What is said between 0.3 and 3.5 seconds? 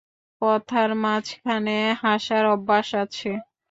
কথার মাঝখানে হাসার অভ্যাস আছে।